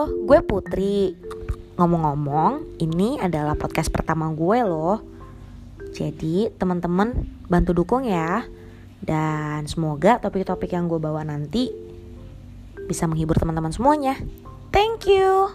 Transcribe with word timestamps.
Oh, 0.00 0.08
gue 0.08 0.40
Putri. 0.40 1.12
Ngomong-ngomong, 1.76 2.80
ini 2.80 3.20
adalah 3.20 3.52
podcast 3.52 3.92
pertama 3.92 4.32
gue 4.32 4.64
loh. 4.64 5.04
Jadi, 5.92 6.48
teman-teman 6.56 7.28
bantu 7.52 7.76
dukung 7.76 8.08
ya. 8.08 8.48
Dan 9.04 9.68
semoga 9.68 10.16
topik-topik 10.16 10.72
yang 10.72 10.88
gue 10.88 10.96
bawa 10.96 11.20
nanti 11.20 11.68
bisa 12.88 13.04
menghibur 13.04 13.36
teman-teman 13.36 13.76
semuanya. 13.76 14.16
Thank 14.72 15.04
you. 15.04 15.52